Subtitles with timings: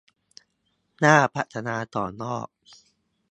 [1.03, 2.47] น่าพัฒนาต่อยอด